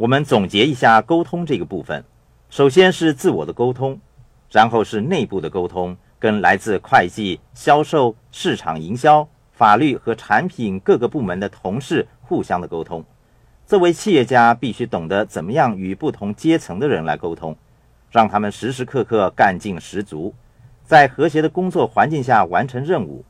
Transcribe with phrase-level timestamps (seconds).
[0.00, 2.02] 我们总结一下沟通这个部分：
[2.48, 4.00] 首先是自我的沟通，
[4.50, 13.04] 然后是内部的沟通，跟来自会计、销售、市场营销、法律和产品各个部门的同事互相的沟通。
[13.66, 17.54] 作为企业家，必须懂得怎么样与不同阶层的人来沟通，
[18.10, 20.34] 让他们时时刻刻干劲十足，
[20.82, 23.22] 在和谐的工作环境下完成任务。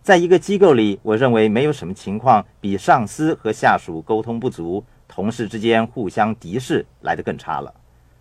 [0.00, 4.84] 在一个机构里，我认为没有什么情况比上司和下属沟通不足、
[5.18, 7.74] 同事之间互相敌视来得更差了。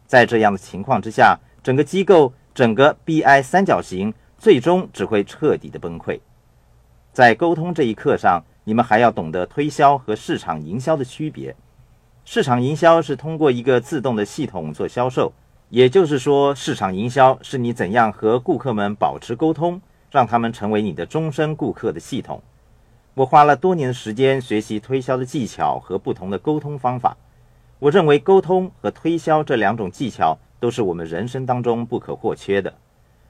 [0.07, 6.19] 在这样的情况之下，整个机构、整个 BI 三角形最终只会彻底的崩溃。
[7.13, 8.43] 在沟通这一课上。
[8.67, 11.55] 你们还要懂得推销和市场营销的区别。
[12.25, 15.31] 市场营销是通过一个自动的系统做销售，
[15.69, 22.43] 也就是说，市场营销是你怎样和顾客们保持沟通，让他们成为你的终身顾客的系统。
[23.17, 27.17] 我花了多年的时间学习推销的技巧和不同的沟通方法。
[27.79, 32.71] 我认为沟通和推销这两种技巧都是我们人生当中不可或缺的。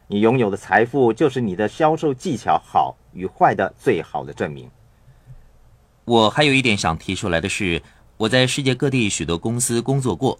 [0.07, 4.69] 你拥有的财富就是你的销售技巧好与坏的最好的证明。
[6.03, 7.81] 我还有一点想提出来的是，
[8.17, 10.38] 我在世界各地许多公司工作过，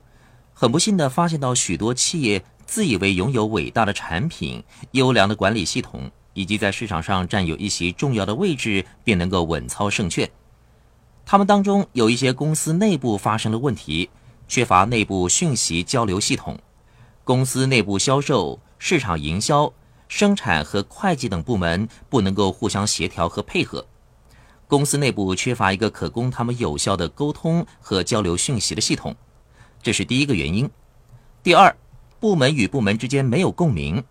[0.54, 4.62] 很不幸的发现到许多企业自以为拥有伟大的产品、
[4.92, 10.30] 优良的管理系统，以及在市场上占有一席重要的位置，便能够稳操胜券。
[11.26, 14.08] 他们当中有一些公司内部发生了问题，
[14.48, 16.56] 缺乏内部讯息交流系统，
[17.24, 19.74] 公司内部销售、市场营销、
[20.08, 23.84] 生产和会计等部门不能够互相协调和配合。
[24.68, 29.16] 公司内部缺乏一个可供他们有效的沟通和交流讯息的系统，
[29.82, 30.70] 这是第一个原因。
[31.42, 31.76] 第二，
[32.20, 34.04] 部门与部门之间没有共鸣。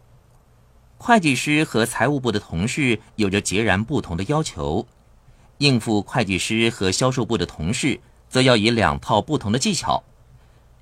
[0.99, 4.87] 会计师和财务部的同事有着截然不同的要求，
[5.59, 10.03] 应付会计师和销售部的同事则要以两套不同的技巧。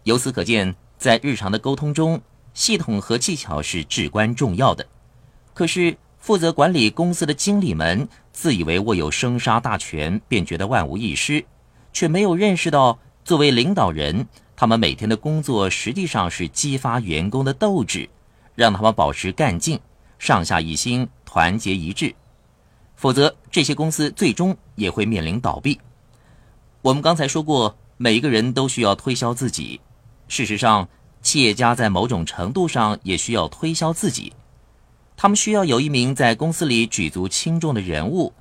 [0.04, 2.20] 由此可见，在日常的沟通中，
[2.52, 4.86] 系统和技巧是至关重要的。
[5.52, 8.08] 可是，负责管理公司的经理们。
[8.32, 11.44] 自以为握有生杀大权，便觉得万无一失，
[11.92, 14.26] 却没有认识到，作为领导人，
[14.56, 18.10] 他们每天的工作实际上是激发员工的斗志，
[18.56, 19.78] 让他们保持干劲，
[20.24, 22.14] 上下一心，团结一致。
[22.96, 25.78] 否则，这些公司最终也会面临倒闭。
[26.80, 29.82] 我们刚才说过，每一个人都需要推销自己。
[30.26, 30.88] 事实上，
[31.20, 34.32] 企业家在某种程度上也需要推销自己。
[35.14, 38.32] 他们需要有一名在公司里举足轻重的人物，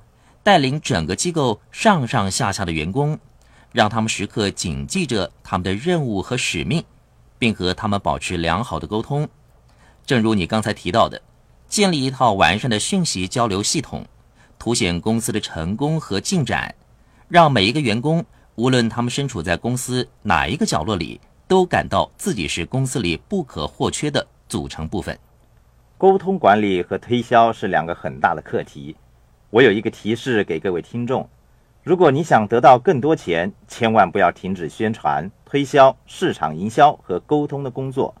[0.42, 3.18] 带领整个机构上上下下的员工，
[3.72, 6.82] 让他们时刻谨记着他们的任务和使命，
[7.38, 9.28] 并和他们保持良好的沟通。
[10.06, 11.20] 正如你刚才提到的，
[11.68, 14.04] 建立一套完善的讯息交流系统，
[14.58, 16.74] 凸显公司的成功和进展，
[17.28, 25.18] 让每一个员工，无论他们身处在公司哪一个角落里，都感到自己是公司里不可或缺的组成部分。
[25.98, 28.94] 沟通管理和推销是两个很大的课题。
[29.50, 31.28] 我有一个提示给各位听众：
[31.82, 38.14] 如果你想得到更多钱，千万不要停止宣传、推销、市场营销和沟通的工作。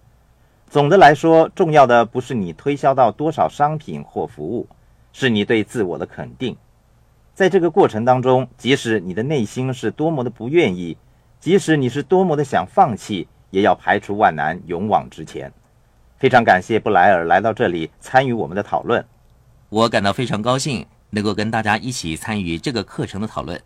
[0.68, 4.66] 总的来说，重要的不是你推销到多少商品或服务，
[5.12, 6.56] 是你对自我的肯定。
[7.32, 10.96] 在这个过程当中，即使你的内心是多么的不愿意，
[11.38, 15.52] 即使你是多么的想放弃，也要排除万难，勇往直前。
[16.18, 19.04] 非常感谢布莱尔来到这里参与我们的讨论，
[19.68, 23.60] 我感到非常高兴能够跟大家一起参与这个课程的讨论。